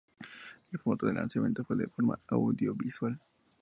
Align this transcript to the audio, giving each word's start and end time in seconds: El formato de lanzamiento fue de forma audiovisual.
El 0.71 0.79
formato 0.79 1.05
de 1.05 1.13
lanzamiento 1.13 1.63
fue 1.63 1.75
de 1.77 1.85
forma 1.85 2.19
audiovisual. 2.29 3.21